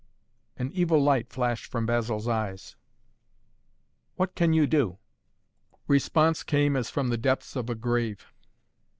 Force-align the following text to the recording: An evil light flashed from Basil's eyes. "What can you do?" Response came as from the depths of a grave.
An 0.57 0.71
evil 0.71 0.99
light 0.99 1.29
flashed 1.29 1.67
from 1.69 1.85
Basil's 1.85 2.27
eyes. 2.27 2.75
"What 4.15 4.33
can 4.33 4.51
you 4.51 4.65
do?" 4.65 4.97
Response 5.85 6.41
came 6.41 6.75
as 6.75 6.89
from 6.89 7.09
the 7.09 7.19
depths 7.19 7.55
of 7.55 7.69
a 7.69 7.75
grave. 7.75 8.25